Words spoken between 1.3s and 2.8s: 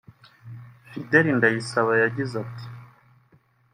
Ndayisaba yagize ati